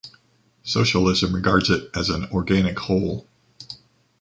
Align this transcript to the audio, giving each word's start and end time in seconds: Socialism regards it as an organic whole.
Socialism 0.63 1.35
regards 1.35 1.69
it 1.69 1.91
as 1.93 2.09
an 2.09 2.25
organic 2.31 2.79
whole. 2.79 3.27